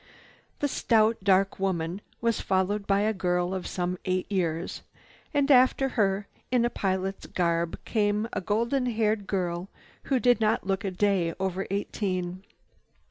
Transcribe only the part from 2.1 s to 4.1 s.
was followed by a girl of some